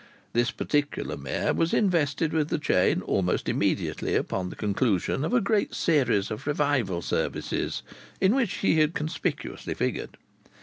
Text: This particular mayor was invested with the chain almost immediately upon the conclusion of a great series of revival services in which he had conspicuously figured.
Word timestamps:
This 0.33 0.49
particular 0.49 1.15
mayor 1.15 1.53
was 1.53 1.75
invested 1.75 2.33
with 2.33 2.47
the 2.47 2.57
chain 2.57 3.03
almost 3.03 3.47
immediately 3.47 4.15
upon 4.15 4.49
the 4.49 4.55
conclusion 4.55 5.23
of 5.23 5.31
a 5.31 5.39
great 5.39 5.75
series 5.75 6.31
of 6.31 6.47
revival 6.47 7.03
services 7.03 7.83
in 8.19 8.33
which 8.33 8.55
he 8.65 8.79
had 8.79 8.95
conspicuously 8.95 9.75
figured. 9.75 10.17